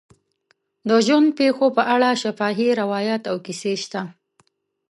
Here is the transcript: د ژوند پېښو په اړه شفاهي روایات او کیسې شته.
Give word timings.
د 0.89 0.91
ژوند 1.05 1.29
پېښو 1.39 1.67
په 1.77 1.83
اړه 1.95 2.09
شفاهي 2.21 2.69
روایات 2.81 3.23
او 3.31 3.37
کیسې 3.45 3.73
شته. 3.83 4.01